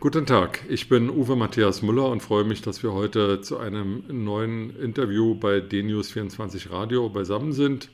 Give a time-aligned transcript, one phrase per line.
[0.00, 4.02] Guten Tag, ich bin Uwe Matthias Müller und freue mich, dass wir heute zu einem
[4.08, 7.90] neuen Interview bei DNews24 Radio beisammen sind.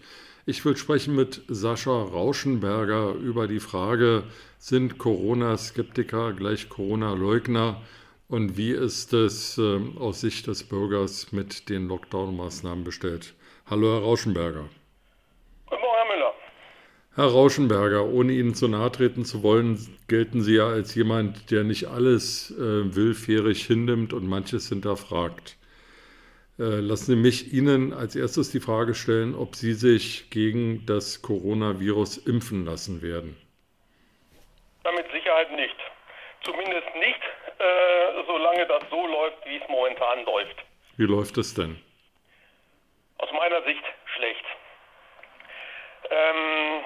[0.46, 4.22] Ich will sprechen mit Sascha Rauschenberger über die Frage,
[4.60, 7.82] sind Corona-Skeptiker gleich Corona-Leugner
[8.28, 13.34] und wie ist es äh, aus Sicht des Bürgers mit den Lockdown-Maßnahmen bestellt?
[13.68, 14.68] Hallo, Herr Rauschenberger.
[17.16, 21.64] Herr Rauschenberger, ohne Ihnen zu nahe treten zu wollen, gelten Sie ja als jemand, der
[21.64, 25.56] nicht alles äh, willfährig hinnimmt und manches hinterfragt.
[26.58, 31.22] Äh, lassen Sie mich Ihnen als erstes die Frage stellen, ob Sie sich gegen das
[31.22, 33.34] Coronavirus impfen lassen werden.
[34.84, 35.76] Damit Sicherheit nicht.
[36.44, 37.22] Zumindest nicht,
[37.58, 40.56] äh, solange das so läuft, wie es momentan läuft.
[40.98, 41.80] Wie läuft es denn?
[43.16, 43.84] Aus meiner Sicht
[44.16, 44.44] schlecht.
[46.10, 46.84] Ähm,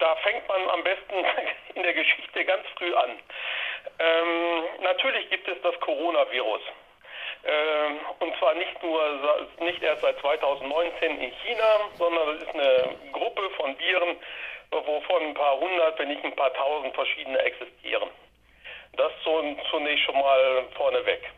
[0.00, 1.14] da fängt man am besten
[1.74, 3.18] in der Geschichte ganz früh an.
[3.98, 6.62] Ähm, natürlich gibt es das Coronavirus.
[7.42, 12.96] Ähm, und zwar nicht nur nicht erst seit 2019 in China, sondern es ist eine
[13.12, 14.16] Gruppe von Viren,
[14.70, 18.10] wovon ein paar hundert, wenn nicht ein paar tausend verschiedene existieren.
[18.96, 21.30] Das zunächst schon mal vorneweg.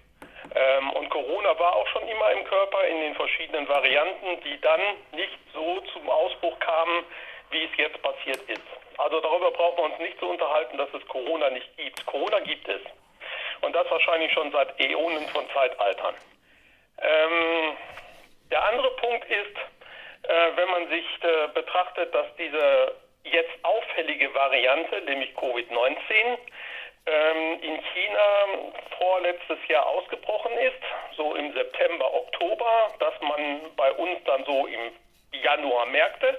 [0.54, 4.80] Ähm, und Corona war auch schon immer im Körper in den verschiedenen Varianten, die dann
[5.12, 7.04] nicht so zum Ausbruch kamen,
[7.52, 8.62] wie es jetzt passiert ist.
[8.98, 12.04] Also darüber brauchen wir uns nicht zu unterhalten, dass es Corona nicht gibt.
[12.06, 12.80] Corona gibt es.
[13.60, 16.14] Und das wahrscheinlich schon seit Äonen von Zeitaltern.
[17.00, 17.76] Ähm,
[18.50, 19.56] der andere Punkt ist,
[20.22, 26.38] äh, wenn man sich äh, betrachtet, dass diese jetzt auffällige Variante, nämlich Covid-19,
[27.06, 34.22] ähm, in China vorletztes Jahr ausgebrochen ist, so im September, Oktober, dass man bei uns
[34.24, 34.92] dann so im
[35.32, 36.38] Januar merkte,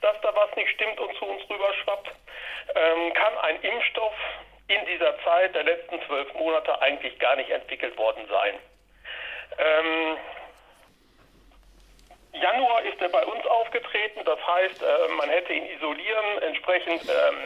[0.00, 2.08] dass da was nicht stimmt und zu uns rüberschwappt,
[2.74, 4.14] ähm, kann ein Impfstoff
[4.68, 8.58] in dieser Zeit der letzten zwölf Monate eigentlich gar nicht entwickelt worden sein.
[9.58, 10.16] Ähm,
[12.32, 17.36] Januar ist er bei uns aufgetreten, das heißt, äh, man hätte ihn isolieren, entsprechend ähm,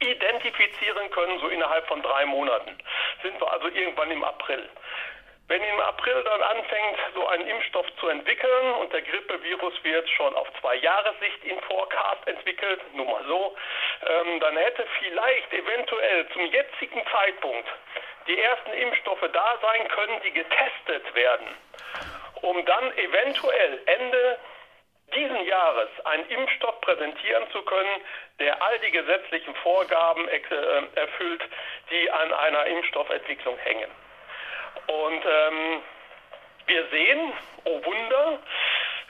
[0.00, 2.76] identifizieren können, so innerhalb von drei Monaten.
[3.22, 4.68] Sind wir also irgendwann im April.
[5.48, 10.34] Wenn im April dann anfängt, so einen Impfstoff zu entwickeln und der Grippevirus wird schon
[10.34, 13.56] auf zwei Jahre Sicht in Forecast entwickelt, nur mal so,
[14.06, 17.66] ähm, dann hätte vielleicht eventuell zum jetzigen Zeitpunkt
[18.26, 21.48] die ersten Impfstoffe da sein können, die getestet werden,
[22.42, 24.38] um dann eventuell Ende
[25.14, 28.02] diesen Jahres einen Impfstoff präsentieren zu können,
[28.38, 30.42] der all die gesetzlichen Vorgaben äh,
[30.94, 31.42] erfüllt,
[31.90, 33.90] die an einer Impfstoffentwicklung hängen.
[34.86, 35.82] Und ähm,
[36.66, 37.32] wir sehen,
[37.64, 38.38] oh Wunder,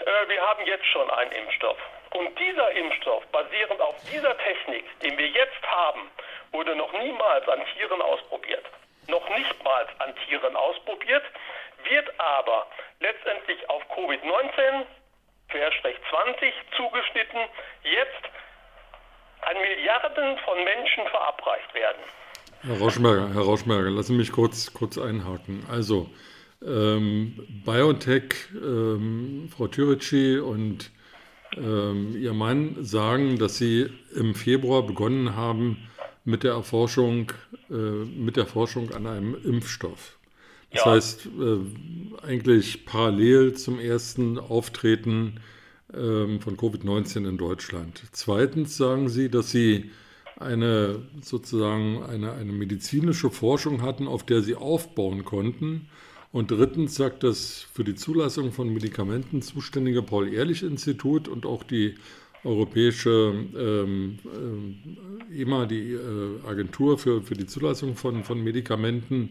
[0.01, 1.79] äh, wir haben jetzt schon einen Impfstoff.
[2.11, 6.11] Und dieser Impfstoff, basierend auf dieser Technik, den wir jetzt haben,
[6.53, 8.65] wurde noch niemals an Tieren ausprobiert.
[9.09, 11.25] Noch nicht mal an Tieren ausprobiert,
[11.85, 12.67] wird aber
[13.01, 14.87] letztendlich auf Covid-19,
[15.51, 17.41] Querstrich 20 zugeschnitten,
[17.83, 18.31] jetzt
[19.43, 22.03] an Milliarden von Menschen verabreicht werden.
[22.61, 25.61] Herr Rauschenberger, Herr Rauschenberger, lassen Sie mich kurz, kurz einhaken.
[25.69, 26.11] Also,
[26.67, 30.91] ähm, BioNTech, ähm, Frau Türici und
[31.57, 35.79] ähm, Ihr Mann sagen, dass Sie im Februar begonnen haben
[36.25, 37.33] mit der Erforschung,
[37.71, 40.19] äh, mit der Forschung an einem Impfstoff.
[40.73, 40.91] Das ja.
[40.93, 45.41] heißt, äh, eigentlich parallel zum ersten Auftreten
[45.93, 48.03] äh, von Covid-19 in Deutschland.
[48.13, 49.91] Zweitens sagen Sie, dass Sie
[50.41, 55.89] eine sozusagen eine, eine medizinische Forschung hatten, auf der sie aufbauen konnten.
[56.31, 61.95] Und drittens sagt das für die Zulassung von Medikamenten zuständige Paul-Ehrlich-Institut und auch die
[62.45, 64.19] europäische ähm,
[65.33, 69.31] äh, EMA, die äh, Agentur für, für die Zulassung von, von Medikamenten,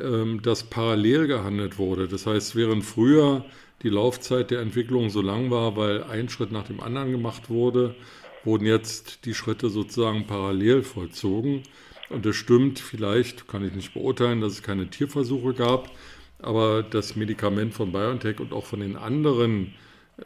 [0.00, 2.08] ähm, dass parallel gehandelt wurde.
[2.08, 3.44] Das heißt, während früher
[3.82, 7.94] die Laufzeit der Entwicklung so lang war, weil ein Schritt nach dem anderen gemacht wurde,
[8.44, 11.62] wurden jetzt die Schritte sozusagen parallel vollzogen.
[12.10, 15.90] Und es stimmt, vielleicht kann ich nicht beurteilen, dass es keine Tierversuche gab,
[16.40, 19.74] aber das Medikament von BioNTech und auch von den anderen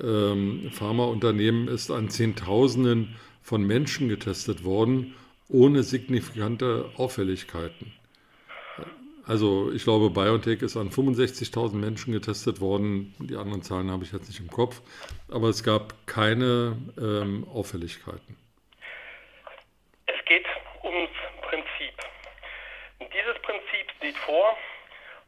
[0.00, 5.14] ähm, Pharmaunternehmen ist an Zehntausenden von Menschen getestet worden,
[5.48, 7.92] ohne signifikante Auffälligkeiten.
[9.26, 13.12] Also ich glaube, BioNTech ist an 65.000 Menschen getestet worden.
[13.18, 14.80] Die anderen Zahlen habe ich jetzt nicht im Kopf.
[15.32, 18.38] Aber es gab keine ähm, Auffälligkeiten.
[20.06, 20.46] Es geht
[20.84, 21.10] ums
[21.42, 21.94] Prinzip.
[23.00, 24.56] Dieses Prinzip sieht vor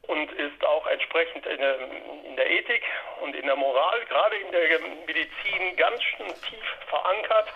[0.02, 1.78] und ist auch entsprechend in der,
[2.24, 2.82] in der Ethik
[3.22, 6.00] und in der Moral, gerade in der Medizin, ganz
[6.48, 7.48] tief verankert,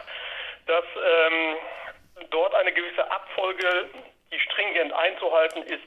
[0.67, 1.57] dass ähm,
[2.31, 3.89] dort eine gewisse Abfolge,
[4.33, 5.87] die stringent einzuhalten ist,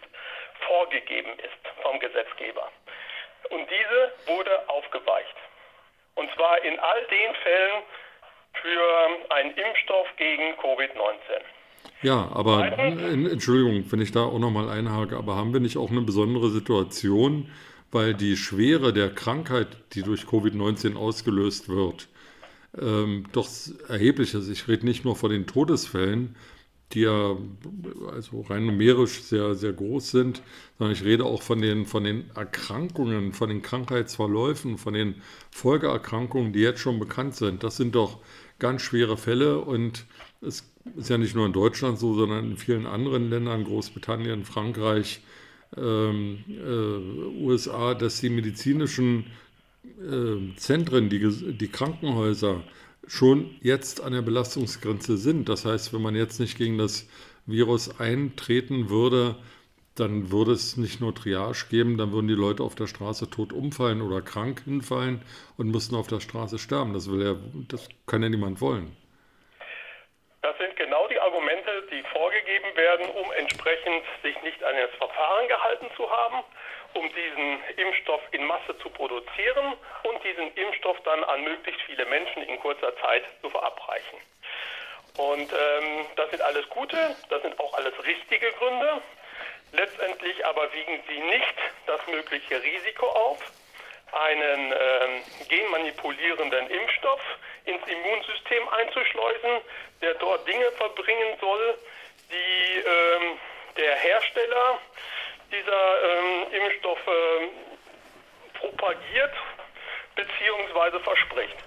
[0.67, 2.71] vorgegeben ist vom Gesetzgeber.
[3.49, 5.35] Und diese wurde aufgeweicht.
[6.15, 7.83] Und zwar in all den Fällen
[8.61, 11.41] für einen Impfstoff gegen Covid-19.
[12.01, 16.01] Ja, aber Entschuldigung, wenn ich da auch nochmal einhake, aber haben wir nicht auch eine
[16.01, 17.51] besondere Situation,
[17.91, 22.07] weil die Schwere der Krankheit, die durch Covid-19 ausgelöst wird,
[22.79, 23.47] ähm, doch
[23.87, 24.49] erheblich ist.
[24.49, 26.35] Ich rede nicht nur von den Todesfällen,
[26.93, 27.35] die ja
[28.11, 30.41] also rein numerisch sehr, sehr groß sind,
[30.77, 35.15] sondern ich rede auch von den, von den Erkrankungen, von den Krankheitsverläufen, von den
[35.51, 37.63] Folgeerkrankungen, die jetzt schon bekannt sind.
[37.63, 38.19] Das sind doch
[38.59, 40.05] ganz schwere Fälle und
[40.41, 45.21] es ist ja nicht nur in Deutschland so, sondern in vielen anderen Ländern, Großbritannien, Frankreich,
[45.75, 49.25] ähm, äh, USA, dass die medizinischen
[49.99, 51.19] äh, Zentren, die,
[51.57, 52.63] die Krankenhäuser
[53.07, 55.49] schon jetzt an der Belastungsgrenze sind.
[55.49, 57.07] Das heißt, wenn man jetzt nicht gegen das
[57.45, 59.35] Virus eintreten würde,
[59.95, 63.53] dann würde es nicht nur Triage geben, dann würden die Leute auf der Straße tot
[63.53, 65.23] umfallen oder krank hinfallen
[65.57, 66.93] und müssten auf der Straße sterben.
[66.93, 67.35] Das, will ja,
[67.69, 68.95] das kann ja niemand wollen.
[70.41, 75.47] Das sind genau die Argumente, die vorgegeben werden, um entsprechend sich nicht an das Verfahren
[75.47, 76.43] gehalten zu haben
[76.95, 82.43] um diesen Impfstoff in Masse zu produzieren und diesen Impfstoff dann an möglichst viele Menschen
[82.43, 84.19] in kurzer Zeit zu verabreichen.
[85.17, 89.01] Und ähm, das sind alles gute, das sind auch alles richtige Gründe.
[89.71, 91.55] Letztendlich aber wiegen sie nicht
[91.85, 93.39] das mögliche Risiko auf,
[94.11, 97.21] einen ähm, genmanipulierenden Impfstoff
[97.65, 99.61] ins Immunsystem einzuschleusen,
[100.01, 101.77] der dort Dinge verbringen soll,
[102.31, 103.39] die ähm,
[103.77, 104.79] der Hersteller
[105.51, 107.49] dieser ähm, Impfstoffe ähm,
[108.59, 109.33] propagiert
[110.15, 110.99] bzw.
[110.99, 111.57] verspricht.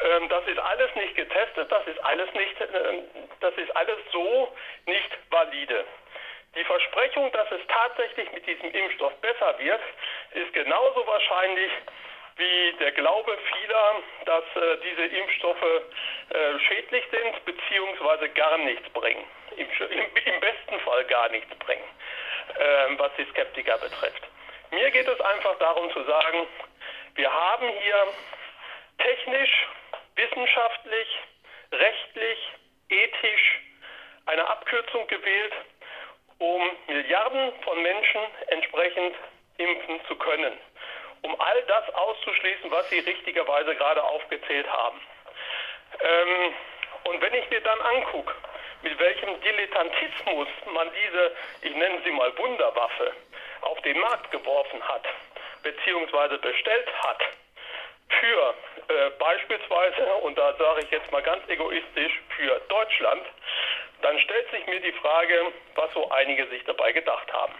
[0.00, 3.02] Ähm, das ist alles nicht getestet, das ist alles nicht, äh,
[3.40, 4.52] das ist alles so
[4.86, 5.84] nicht valide.
[6.56, 9.80] Die Versprechung, dass es tatsächlich mit diesem Impfstoff besser wird,
[10.34, 11.70] ist genauso wahrscheinlich
[12.36, 18.28] wie der Glaube vieler, dass äh, diese Impfstoffe äh, schädlich sind bzw.
[18.28, 19.24] gar nichts bringen.
[19.56, 21.88] Im, im, Im besten Fall gar nichts bringen
[22.58, 24.22] ähm, was die Skeptiker betrifft.
[24.70, 26.46] Mir geht es einfach darum zu sagen,
[27.14, 28.06] wir haben hier
[28.98, 29.66] technisch,
[30.16, 31.08] wissenschaftlich,
[31.72, 32.38] rechtlich,
[32.88, 33.60] ethisch
[34.26, 35.52] eine Abkürzung gewählt,
[36.38, 39.14] um Milliarden von Menschen entsprechend
[39.58, 40.58] impfen zu können,
[41.22, 45.00] um all das auszuschließen, was Sie richtigerweise gerade aufgezählt haben.
[46.00, 46.54] Ähm,
[47.04, 48.34] und wenn ich mir dann angucke,
[48.84, 51.32] mit welchem Dilettantismus man diese,
[51.62, 53.12] ich nenne sie mal Wunderwaffe,
[53.62, 55.04] auf den Markt geworfen hat,
[55.62, 57.22] beziehungsweise bestellt hat,
[58.20, 58.54] für
[58.88, 63.22] äh, beispielsweise, und da sage ich jetzt mal ganz egoistisch, für Deutschland,
[64.02, 67.54] dann stellt sich mir die Frage, was so einige sich dabei gedacht haben.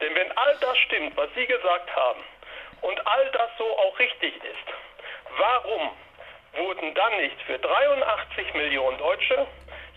[0.00, 2.24] Denn wenn all das stimmt, was Sie gesagt haben,
[2.80, 5.90] und all das so auch richtig ist, warum
[6.54, 9.46] wurden dann nicht für 83 Millionen Deutsche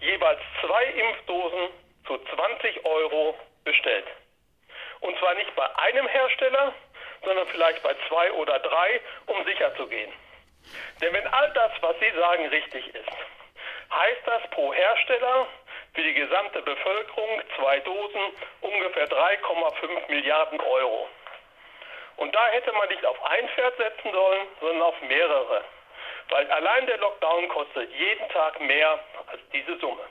[0.01, 1.69] jeweils zwei Impfdosen
[2.05, 4.05] zu 20 Euro bestellt.
[4.99, 6.73] Und zwar nicht bei einem Hersteller,
[7.23, 10.11] sondern vielleicht bei zwei oder drei, um sicher zu gehen.
[11.01, 13.09] Denn wenn all das, was Sie sagen, richtig ist,
[13.91, 15.47] heißt das pro Hersteller
[15.93, 18.21] für die gesamte Bevölkerung zwei Dosen
[18.61, 21.09] ungefähr 3,5 Milliarden Euro.
[22.17, 25.63] Und da hätte man nicht auf ein Pferd setzen sollen, sondern auf mehrere.
[26.31, 28.91] Weil allein der Lockdown kostet jeden Tag mehr
[29.27, 30.01] als diese Summe.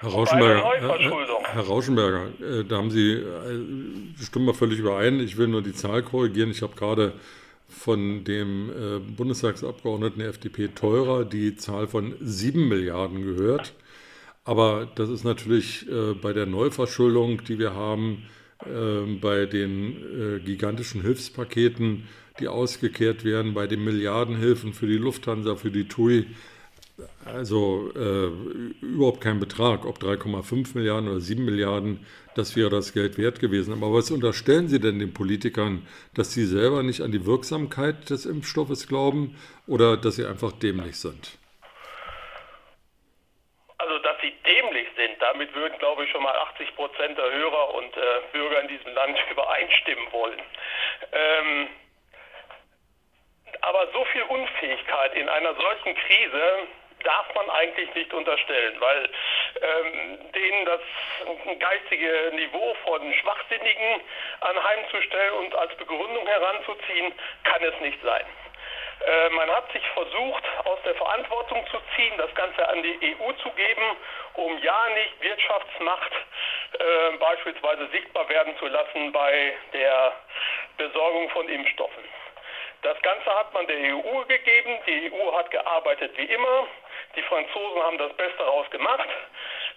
[0.00, 5.18] Herr Rauschenberger, Herr, Herr Rauschenberger äh, da haben Sie, äh, stimmen wir völlig überein.
[5.18, 6.52] Ich will nur die Zahl korrigieren.
[6.52, 7.14] Ich habe gerade
[7.68, 13.74] von dem äh, Bundestagsabgeordneten der FDP Teurer die Zahl von 7 Milliarden gehört.
[14.44, 15.84] Aber das ist natürlich
[16.22, 18.30] bei der Neuverschuldung, die wir haben,
[19.20, 22.08] bei den gigantischen Hilfspaketen,
[22.40, 26.26] die ausgekehrt werden bei den Milliardenhilfen für die Lufthansa, für die TUI.
[27.24, 32.04] Also äh, überhaupt kein Betrag, ob 3,5 Milliarden oder 7 Milliarden,
[32.34, 33.72] das wäre das Geld wert gewesen.
[33.72, 38.26] Aber was unterstellen Sie denn den Politikern, dass sie selber nicht an die Wirksamkeit des
[38.26, 41.38] Impfstoffes glauben oder dass sie einfach dämlich sind?
[43.78, 47.30] Also, dass sie dämlich sind, da damit würden, glaube ich, schon mal 80 Prozent der
[47.30, 48.00] Hörer und äh,
[48.32, 50.40] Bürger in diesem Land übereinstimmen wollen.
[51.12, 51.68] Ähm,
[53.68, 56.66] aber so viel Unfähigkeit in einer solchen Krise
[57.04, 59.10] darf man eigentlich nicht unterstellen, weil
[59.60, 60.80] ähm, denen das
[61.58, 64.00] geistige Niveau von Schwachsinnigen
[64.40, 67.12] anheimzustellen und als Begründung heranzuziehen,
[67.44, 68.24] kann es nicht sein.
[69.06, 73.32] Äh, man hat sich versucht, aus der Verantwortung zu ziehen, das Ganze an die EU
[73.34, 73.96] zu geben,
[74.34, 76.12] um ja nicht Wirtschaftsmacht
[76.72, 80.12] äh, beispielsweise sichtbar werden zu lassen bei der
[80.78, 82.17] Besorgung von Impfstoffen.
[82.88, 84.78] Das Ganze hat man der EU gegeben.
[84.86, 86.66] Die EU hat gearbeitet wie immer.
[87.16, 89.06] Die Franzosen haben das Beste daraus gemacht.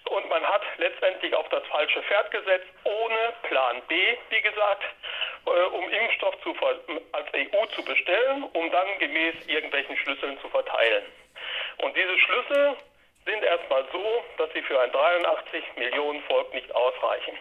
[0.08, 4.84] Und man hat letztendlich auf das falsche Pferd gesetzt, ohne Plan B, wie gesagt,
[5.44, 6.56] äh, um Impfstoff zu,
[7.12, 11.04] als EU zu bestellen, um dann gemäß irgendwelchen Schlüsseln zu verteilen.
[11.82, 12.76] Und diese Schlüssel
[13.26, 17.36] sind erstmal so, dass sie für ein 83 Millionen Volk nicht ausreichen.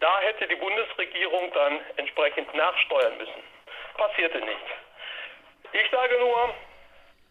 [0.00, 3.49] Da hätte die Bundesregierung dann entsprechend nachsteuern müssen.
[3.94, 4.66] Passierte nicht.
[5.72, 6.54] Ich sage nur,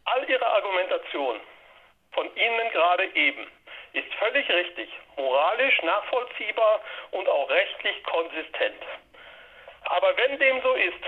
[0.05, 1.39] all Ihre Argumentation
[2.11, 3.47] von Ihnen gerade eben
[3.93, 8.83] ist völlig richtig, moralisch nachvollziehbar und auch rechtlich konsistent.
[9.85, 11.03] Aber wenn dem so ist,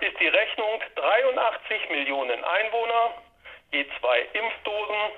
[0.00, 3.14] ist die Rechnung 83 Millionen Einwohner,
[3.72, 5.12] je zwei Impfdosen,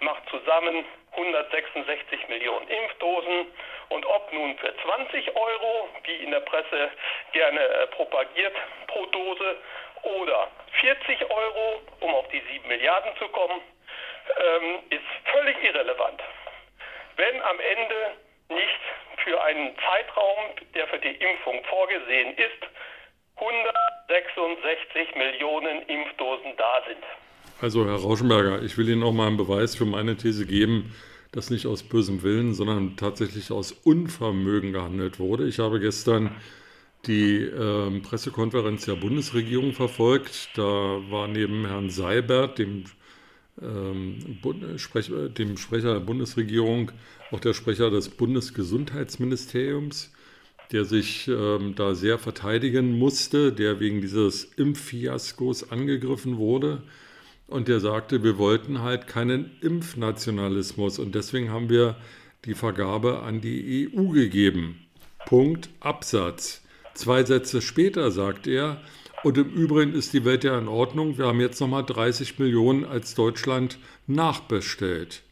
[0.00, 3.52] macht zusammen 166 Millionen Impfdosen.
[3.88, 6.90] Und ob nun für 20 Euro, wie in der Presse
[7.32, 8.54] gerne äh, propagiert,
[8.88, 9.56] pro Dose,
[10.02, 10.48] oder
[10.80, 13.60] 40 Euro, um auf die 7 Milliarden zu kommen,
[14.38, 16.20] ähm, ist völlig irrelevant.
[17.16, 17.94] Wenn am Ende
[18.48, 18.80] nicht
[19.24, 22.62] für einen Zeitraum, der für die Impfung vorgesehen ist,
[23.36, 27.02] 166 Millionen Impfdosen da sind.
[27.60, 30.94] Also Herr Rauschenberger, ich will Ihnen auch mal einen Beweis für meine These geben,
[31.32, 35.46] dass nicht aus bösem Willen, sondern tatsächlich aus Unvermögen gehandelt wurde.
[35.46, 36.30] Ich habe gestern
[37.06, 40.50] die äh, Pressekonferenz der Bundesregierung verfolgt.
[40.54, 42.84] Da war neben Herrn Seibert, dem
[43.62, 44.18] ähm,
[44.76, 46.90] Sprecher, dem Sprecher der Bundesregierung,
[47.30, 50.12] auch der Sprecher des Bundesgesundheitsministeriums,
[50.72, 56.82] der sich ähm, da sehr verteidigen musste, der wegen dieses Impffiaskos angegriffen wurde.
[57.46, 61.96] Und der sagte, wir wollten halt keinen Impfnationalismus und deswegen haben wir
[62.44, 64.86] die Vergabe an die EU gegeben.
[65.26, 66.62] Punkt Absatz.
[66.94, 68.80] Zwei Sätze später sagt er,
[69.22, 71.18] und im Übrigen ist die Welt ja in Ordnung.
[71.18, 75.22] Wir haben jetzt nochmal 30 Millionen als Deutschland nachbestellt.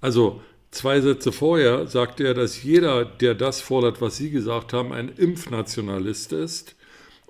[0.00, 4.92] Also zwei Sätze vorher sagt er, dass jeder, der das fordert, was Sie gesagt haben,
[4.92, 6.76] ein Impfnationalist ist.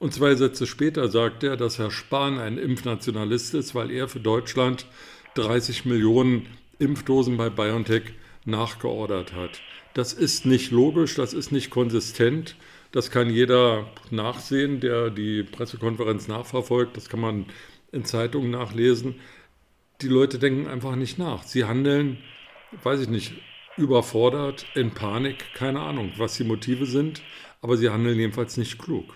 [0.05, 4.21] Und zwei Sätze später sagt er, dass Herr Spahn ein Impfnationalist ist, weil er für
[4.21, 4.85] Deutschland
[5.33, 6.47] 30 Millionen
[6.79, 8.13] Impfdosen bei BioNTech
[8.45, 9.63] nachgeordert hat.
[9.95, 12.55] Das ist nicht logisch, das ist nicht konsistent.
[12.93, 16.99] Das kann jeder nachsehen, der die Pressekonferenz nachverfolgt.
[16.99, 17.47] Das kann man
[17.91, 19.19] in Zeitungen nachlesen.
[20.03, 21.45] Die Leute denken einfach nicht nach.
[21.45, 22.19] Sie handeln,
[22.83, 23.33] weiß ich nicht,
[23.79, 27.23] überfordert, in Panik, keine Ahnung, was die Motive sind,
[27.63, 29.15] aber sie handeln jedenfalls nicht klug.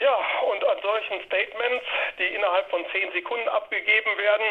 [0.00, 1.84] Ja, und an solchen Statements,
[2.18, 4.46] die innerhalb von zehn Sekunden abgegeben werden,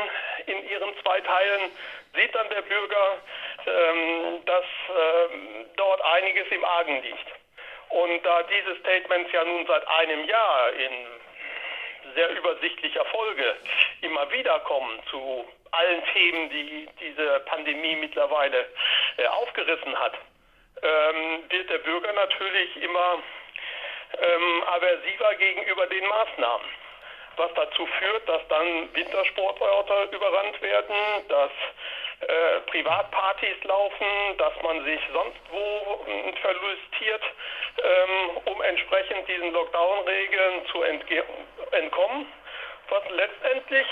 [0.46, 1.72] in ihren zwei Teilen,
[2.16, 3.18] sieht dann der Bürger,
[3.66, 7.28] ähm, dass ähm, dort einiges im Argen liegt.
[7.90, 11.08] Und da diese Statements ja nun seit einem Jahr in
[12.16, 13.56] sehr übersichtlicher Folge
[14.02, 18.66] immer wieder kommen zu allen Themen, die diese Pandemie mittlerweile
[19.18, 20.14] äh, aufgerissen hat,
[20.82, 23.22] ähm, wird der Bürger natürlich immer
[24.14, 26.68] ähm, aversiver gegenüber den Maßnahmen.
[27.38, 30.96] Was dazu führt, dass dann Wintersportorte überrannt werden,
[31.30, 31.52] dass
[32.20, 37.22] äh, Privatpartys laufen, dass man sich sonst wo äh, verlustiert,
[37.78, 42.26] ähm, um entsprechend diesen Lockdown-Regeln zu entkommen,
[42.90, 43.86] was letztendlich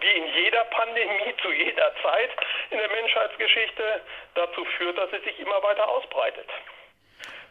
[0.00, 2.30] wie in jeder Pandemie zu jeder Zeit
[2.70, 4.02] in der Menschheitsgeschichte
[4.34, 6.48] dazu führt, dass es sich immer weiter ausbreitet.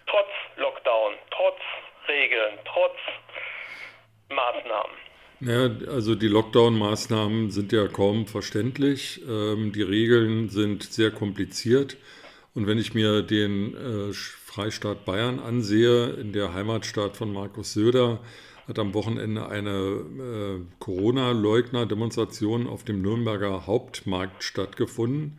[0.07, 1.59] Trotz Lockdown, trotz
[2.07, 2.97] Regeln, trotz
[4.29, 4.95] Maßnahmen.
[5.41, 9.21] Ja, also die Lockdown-Maßnahmen sind ja kaum verständlich.
[9.27, 11.97] Ähm, die Regeln sind sehr kompliziert.
[12.53, 18.21] Und wenn ich mir den äh, Freistaat Bayern ansehe, in der Heimatstadt von Markus Söder,
[18.67, 25.37] hat am Wochenende eine äh, Corona-Leugner-Demonstration auf dem Nürnberger Hauptmarkt stattgefunden.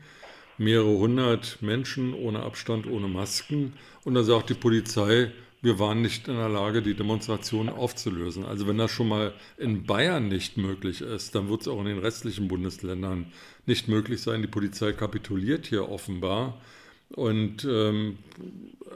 [0.59, 3.75] Mehrere hundert Menschen ohne Abstand, ohne Masken.
[4.05, 5.31] Und da sagt die Polizei,
[5.63, 8.45] wir waren nicht in der Lage, die Demonstration aufzulösen.
[8.45, 11.87] Also wenn das schon mal in Bayern nicht möglich ist, dann wird es auch in
[11.87, 13.27] den restlichen Bundesländern
[13.67, 14.43] nicht möglich sein.
[14.43, 16.61] Die Polizei kapituliert hier offenbar.
[17.11, 18.19] Und ähm,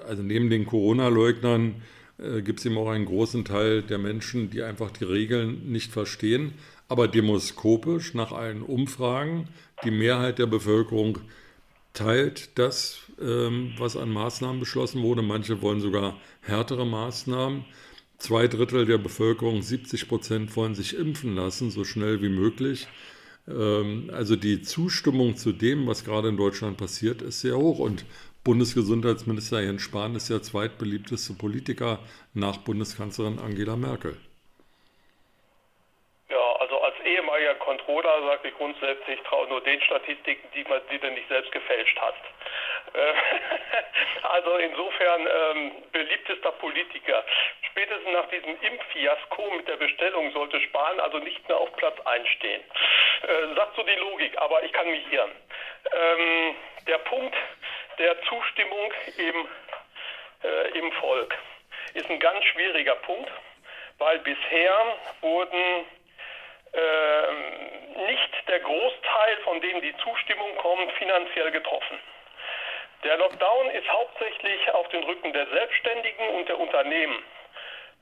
[0.06, 1.76] also neben den Corona-Leugnern
[2.18, 5.92] äh, gibt es eben auch einen großen Teil der Menschen, die einfach die Regeln nicht
[5.92, 6.52] verstehen,
[6.88, 9.48] aber demoskopisch nach allen Umfragen
[9.84, 11.18] die Mehrheit der Bevölkerung
[11.92, 15.22] teilt das, ähm, was an Maßnahmen beschlossen wurde.
[15.22, 17.64] Manche wollen sogar härtere Maßnahmen.
[18.18, 22.86] Zwei Drittel der Bevölkerung, 70 Prozent, wollen sich impfen lassen, so schnell wie möglich.
[23.48, 27.78] Ähm, also die Zustimmung zu dem, was gerade in Deutschland passiert, ist sehr hoch.
[27.78, 28.04] Und
[28.44, 31.98] Bundesgesundheitsminister Jens Spahn ist der zweitbeliebteste Politiker
[32.32, 34.16] nach Bundeskanzlerin Angela Merkel.
[36.30, 40.80] Ja, also als ehemaliger Controller sage ich grundsätzlich, ich traue nur den Statistiken, die, man,
[40.90, 42.96] die du nicht selbst gefälscht hast.
[42.96, 43.12] Äh,
[44.26, 47.22] also insofern ähm, beliebtester Politiker.
[47.70, 52.28] Spätestens nach diesem Impffiasko mit der Bestellung sollte Spahn also nicht mehr auf Platz 1
[52.30, 52.60] stehen.
[53.22, 55.30] Äh, sagt so die Logik, aber ich kann mich irren.
[55.92, 56.56] Ähm,
[56.88, 57.36] der Punkt,
[57.98, 59.48] der Zustimmung im,
[60.42, 61.38] äh, im Volk.
[61.94, 63.30] Ist ein ganz schwieriger Punkt,
[63.98, 65.86] weil bisher wurden
[66.72, 71.98] äh, nicht der Großteil, von dem die Zustimmung kommt, finanziell getroffen.
[73.04, 77.22] Der Lockdown ist hauptsächlich auf den Rücken der Selbstständigen und der Unternehmen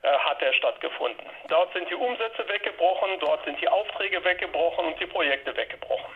[0.01, 1.25] äh, hat er stattgefunden.
[1.47, 6.13] Dort sind die Umsätze weggebrochen, dort sind die Aufträge weggebrochen und die Projekte weggebrochen.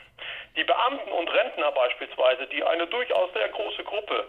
[0.56, 4.28] Die Beamten und Rentner beispielsweise, die eine durchaus sehr große Gruppe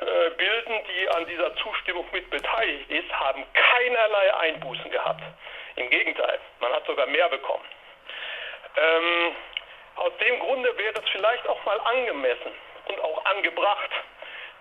[0.00, 5.22] äh, bilden, die an dieser Zustimmung mit beteiligt ist, haben keinerlei Einbußen gehabt.
[5.76, 7.64] Im Gegenteil, man hat sogar mehr bekommen.
[8.76, 9.36] Ähm,
[9.96, 12.52] aus dem Grunde wäre es vielleicht auch mal angemessen
[12.88, 13.90] und auch angebracht,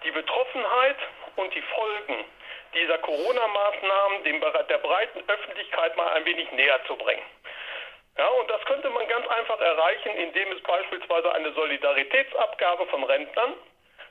[0.04, 0.98] die Betroffenheit
[1.36, 2.26] und die Folgen
[2.74, 7.24] dieser Corona-Maßnahmen der breiten Öffentlichkeit mal ein wenig näher zu bringen.
[8.18, 13.54] Ja, und das könnte man ganz einfach erreichen, indem es beispielsweise eine Solidaritätsabgabe von Rentnern,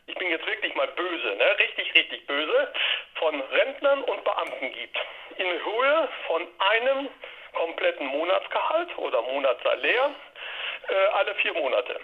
[0.07, 2.73] ich bin jetzt wirklich mal böse, ne, richtig, richtig böse,
[3.17, 4.99] von Rentnern und Beamten gibt.
[5.37, 7.09] In Höhe von einem
[7.55, 10.15] kompletten Monatsgehalt oder Monatssalär
[10.89, 12.01] äh, alle vier Monate.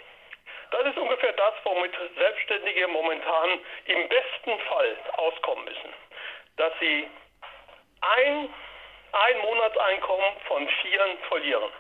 [0.71, 5.93] Das ist ungefähr das, womit Selbstständige momentan im besten Fall auskommen müssen.
[6.57, 7.09] Dass sie
[8.01, 8.55] ein,
[9.13, 11.71] ein Monatseinkommen von vieren verlieren.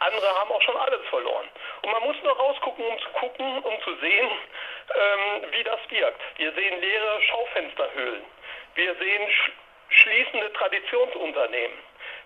[0.00, 1.48] Andere haben auch schon alles verloren.
[1.82, 4.30] Und man muss nur rausgucken, um zu gucken, um zu sehen,
[4.94, 6.20] ähm, wie das wirkt.
[6.38, 8.24] Wir sehen leere Schaufensterhöhlen.
[8.74, 9.52] Wir sehen sch
[9.90, 11.78] schließende Traditionsunternehmen.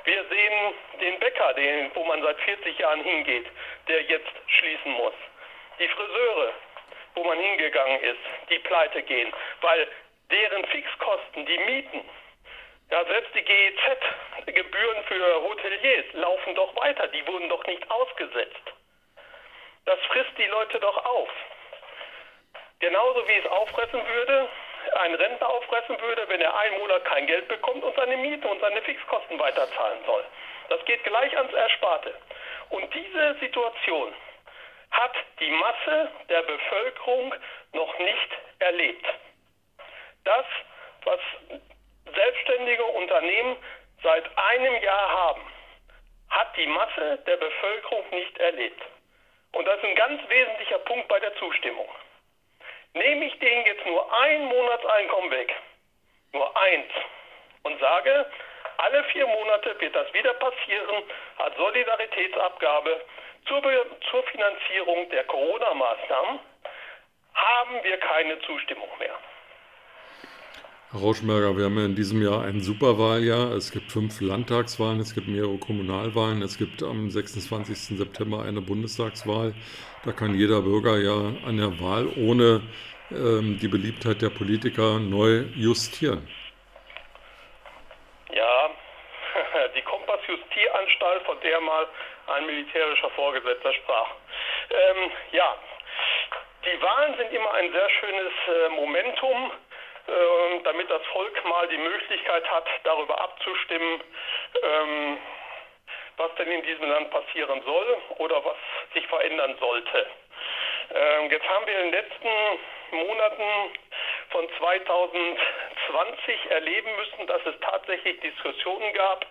[0.05, 3.47] Wir sehen den Bäcker, den, wo man seit 40 Jahren hingeht,
[3.87, 5.15] der jetzt schließen muss.
[5.79, 6.53] Die Friseure,
[7.15, 8.21] wo man hingegangen ist,
[8.51, 9.89] die pleite gehen, weil
[10.31, 12.05] deren Fixkosten, die Mieten,
[12.91, 18.75] ja, selbst die GEZ-Gebühren für Hoteliers laufen doch weiter, die wurden doch nicht ausgesetzt.
[19.85, 21.31] Das frisst die Leute doch auf.
[22.83, 24.49] Genauso wie es auffressen würde,
[24.97, 28.61] ein Rentner auffressen würde, wenn er einen Monat kein Geld bekommt und seine Miete und
[28.61, 30.25] seine Fixkosten weiterzahlen soll.
[30.69, 32.13] Das geht gleich ans Ersparte.
[32.71, 34.13] Und diese Situation
[34.91, 37.33] hat die Masse der Bevölkerung
[37.73, 39.07] noch nicht erlebt.
[40.25, 40.47] Das,
[41.05, 41.21] was
[42.13, 43.57] selbstständige Unternehmen
[44.03, 45.43] seit einem Jahr haben,
[46.31, 48.83] hat die Masse der Bevölkerung nicht erlebt.
[49.53, 51.89] Und das ist ein ganz wesentlicher Punkt bei der Zustimmung.
[52.95, 55.55] Nehme ich denen jetzt nur ein Monatseinkommen weg,
[56.33, 56.91] nur eins,
[57.63, 58.27] und sage,
[58.79, 61.05] alle vier Monate wird das wieder passieren
[61.39, 63.01] als Solidaritätsabgabe
[63.47, 63.63] zur,
[64.11, 66.41] zur Finanzierung der Corona-Maßnahmen,
[67.35, 69.17] haben wir keine Zustimmung mehr.
[70.93, 73.53] Herr Rauschenberger, wir haben ja in diesem Jahr ein Superwahljahr.
[73.53, 77.97] Es gibt fünf Landtagswahlen, es gibt mehrere Kommunalwahlen, es gibt am 26.
[77.97, 79.55] September eine Bundestagswahl.
[80.05, 81.17] Da kann jeder Bürger ja
[81.49, 82.61] an der Wahl ohne
[83.11, 86.29] ähm, die Beliebtheit der Politiker neu justieren.
[88.35, 88.69] Ja,
[89.75, 91.89] die Kompassjustieranstalt, von der mal
[92.37, 94.11] ein militärischer Vorgesetzter sprach.
[94.69, 95.57] Ähm, ja,
[96.67, 99.53] die Wahlen sind immer ein sehr schönes äh, Momentum
[100.65, 104.03] damit das Volk mal die Möglichkeit hat, darüber abzustimmen,
[104.63, 105.19] ähm,
[106.17, 108.57] was denn in diesem Land passieren soll oder was
[108.95, 110.07] sich verändern sollte.
[110.95, 112.29] Ähm, jetzt haben wir in den letzten
[112.91, 113.45] Monaten
[114.31, 119.27] von 2020 erleben müssen, dass es tatsächlich Diskussionen gab,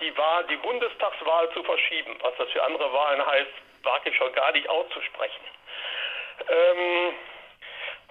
[0.00, 2.16] die, Wahl, die Bundestagswahl zu verschieben.
[2.22, 5.44] Was das für andere Wahlen heißt, wage ich schon gar nicht auszusprechen.
[6.48, 7.14] Ähm,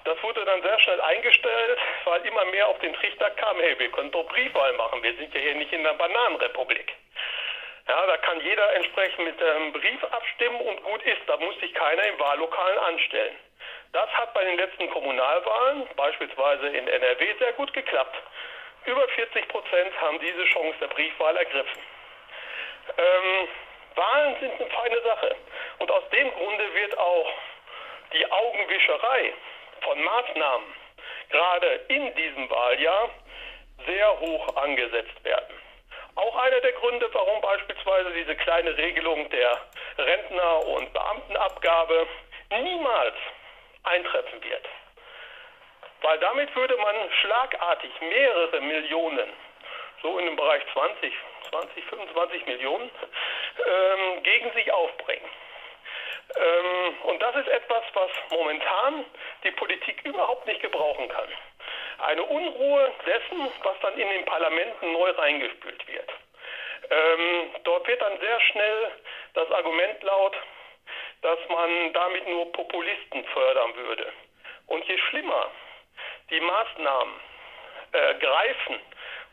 [0.05, 3.91] Das wurde dann sehr schnell eingestellt, weil immer mehr auf den Trichter kam, hey, wir
[3.91, 6.93] können doch Briefwahl machen, wir sind ja hier nicht in der Bananenrepublik.
[7.87, 11.73] Ja, da kann jeder entsprechend mit einem Brief abstimmen und gut ist, da muss sich
[11.73, 13.35] keiner im Wahllokalen anstellen.
[13.93, 18.15] Das hat bei den letzten Kommunalwahlen, beispielsweise in NRW, sehr gut geklappt.
[18.85, 21.81] Über 40 Prozent haben diese Chance der Briefwahl ergriffen.
[22.97, 23.47] Ähm,
[23.95, 25.35] Wahlen sind eine feine Sache.
[25.79, 27.33] Und aus dem Grunde wird auch
[28.13, 29.33] die Augenwischerei
[29.81, 30.73] von Maßnahmen
[31.29, 33.09] gerade in diesem Wahljahr
[33.85, 35.55] sehr hoch angesetzt werden.
[36.15, 39.59] Auch einer der Gründe, warum beispielsweise diese kleine Regelung der
[39.97, 42.07] Rentner- und Beamtenabgabe
[42.51, 43.15] niemals
[43.83, 44.65] eintreffen wird.
[46.01, 49.29] Weil damit würde man schlagartig mehrere Millionen,
[50.01, 51.13] so in dem Bereich 20,
[51.49, 52.89] 20, 25 Millionen,
[53.65, 55.29] ähm, gegen sich aufbringen.
[56.35, 59.05] Ähm, und das ist etwas, was momentan
[59.43, 61.29] die Politik überhaupt nicht gebrauchen kann.
[61.99, 66.09] Eine Unruhe dessen, was dann in den Parlamenten neu reingespült wird.
[66.89, 68.91] Ähm, dort wird dann sehr schnell
[69.33, 70.35] das Argument laut,
[71.21, 74.11] dass man damit nur Populisten fördern würde.
[74.67, 75.49] Und je schlimmer
[76.29, 77.13] die Maßnahmen
[77.93, 78.79] äh, greifen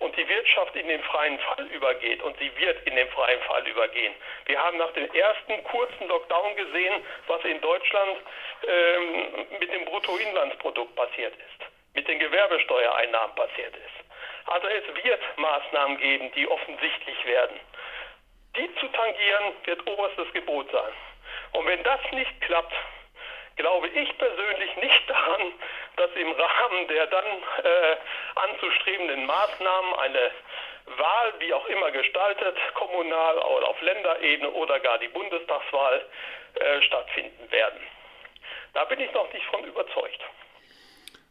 [0.03, 3.67] und die Wirtschaft in den freien Fall übergeht und sie wird in den freien Fall
[3.67, 4.15] übergehen.
[4.47, 8.19] Wir haben nach dem ersten kurzen Lockdown gesehen, was in Deutschland
[8.67, 14.03] ähm, mit dem Bruttoinlandsprodukt passiert ist, mit den Gewerbesteuereinnahmen passiert ist.
[14.47, 17.61] Also es wird Maßnahmen geben, die offensichtlich werden.
[18.57, 20.93] Die zu tangieren wird oberstes Gebot sein.
[21.53, 22.75] Und wenn das nicht klappt,
[23.57, 25.53] glaube ich persönlich nicht daran,
[25.96, 27.96] dass im Rahmen der dann äh,
[28.35, 30.31] anzustrebenden Maßnahmen eine
[30.96, 36.05] Wahl, wie auch immer gestaltet, kommunal oder auf Länderebene oder gar die Bundestagswahl
[36.55, 37.81] äh, stattfinden werden.
[38.74, 40.20] Da bin ich noch nicht von überzeugt.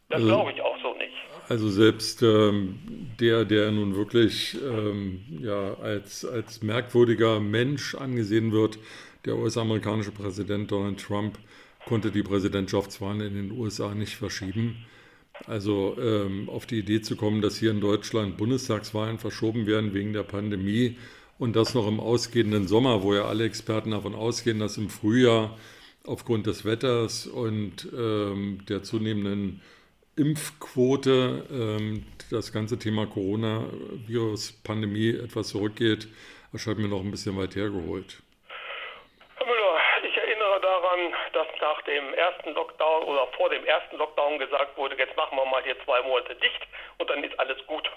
[0.08, 1.16] Das also, glaube ich auch so nicht.
[1.48, 2.78] Also selbst ähm,
[3.18, 8.78] der, der nun wirklich ähm, ja, als, als merkwürdiger Mensch angesehen wird,
[9.24, 11.38] der US-amerikanische Präsident Donald Trump,
[11.86, 14.84] konnte die Präsidentschaftswahlen in den USA nicht verschieben.
[15.46, 20.12] Also ähm, auf die Idee zu kommen, dass hier in Deutschland Bundestagswahlen verschoben werden wegen
[20.12, 20.96] der Pandemie
[21.38, 25.56] und das noch im ausgehenden Sommer, wo ja alle Experten davon ausgehen, dass im Frühjahr
[26.06, 29.60] aufgrund des Wetters und ähm, der zunehmenden
[30.14, 36.06] Impfquote ähm, das ganze Thema Coronavirus-Pandemie etwas zurückgeht,
[36.52, 38.22] erscheint mir noch ein bisschen weit hergeholt
[40.62, 45.36] daran, dass nach dem ersten Lockdown oder vor dem ersten Lockdown gesagt wurde, jetzt machen
[45.36, 46.66] wir mal hier zwei Monate dicht
[46.98, 47.90] und dann ist alles gut.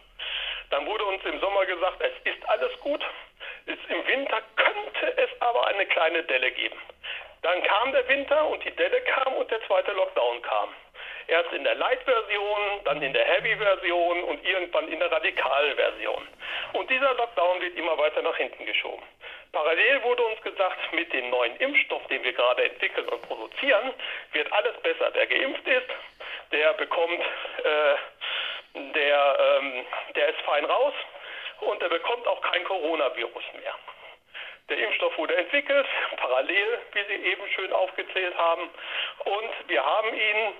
[0.69, 3.04] Dann wurde uns im Sommer gesagt, es ist alles gut.
[3.65, 6.80] Im Winter könnte es aber eine kleine Delle geben.
[7.41, 10.69] Dann kam der Winter und die Delle kam und der zweite Lockdown kam.
[11.28, 16.28] Erst in der Light-Version, dann in der Heavy-Version und irgendwann in der Radikal-Version.
[16.74, 19.04] Und dieser Lockdown wird immer weiter nach hinten geschoben.
[19.56, 23.94] Parallel wurde uns gesagt, mit dem neuen Impfstoff, den wir gerade entwickeln und produzieren,
[24.34, 25.10] wird alles besser.
[25.13, 25.88] Wer geimpft ist,
[26.52, 27.22] der bekommt,
[27.63, 27.96] äh,
[28.74, 30.94] der, ähm, der ist fein raus
[31.62, 33.74] und der bekommt auch kein Coronavirus mehr.
[34.68, 35.88] Der Impfstoff wurde entwickelt,
[36.18, 38.70] parallel, wie Sie eben schön aufgezählt haben.
[39.24, 40.54] Und wir haben ihn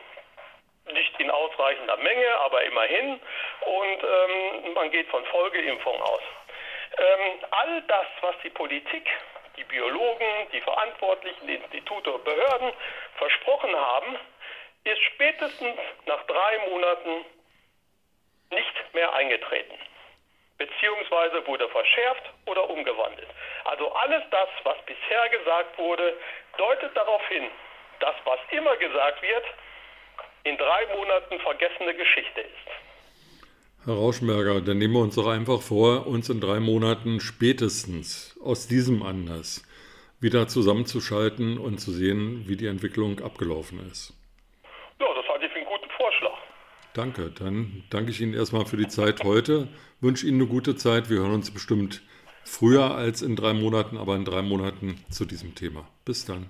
[0.94, 3.20] nicht in ausreichender Menge, aber immerhin.
[3.60, 6.22] Und ähm, man geht von Folgeimpfung aus.
[6.98, 9.10] Ähm, all das, was die Politik,
[9.58, 12.72] die Biologen, die verantwortlichen Institute und Behörden
[13.18, 14.18] versprochen haben,
[14.84, 17.26] ist spätestens nach drei Monaten
[18.52, 19.78] nicht mehr eingetreten.
[20.58, 23.28] Beziehungsweise wurde verschärft oder umgewandelt.
[23.66, 26.18] Also alles das, was bisher gesagt wurde,
[26.58, 27.50] deutet darauf hin,
[28.00, 29.46] dass was immer gesagt wird,
[30.44, 32.68] in drei Monaten vergessene Geschichte ist.
[33.86, 38.66] Herr Rauschenberger, dann nehmen wir uns doch einfach vor, uns in drei Monaten spätestens aus
[38.66, 39.64] diesem Anlass
[40.20, 44.16] wieder zusammenzuschalten und zu sehen, wie die Entwicklung abgelaufen ist.
[45.00, 46.34] Ja, das halte ich für einen guten Vorschlag.
[46.94, 49.68] Danke, dann danke ich Ihnen erstmal für die Zeit heute,
[50.02, 51.12] wünsche Ihnen eine gute Zeit.
[51.12, 52.02] Wir hören uns bestimmt
[52.44, 55.88] früher als in drei Monaten, aber in drei Monaten zu diesem Thema.
[56.06, 56.50] Bis dann.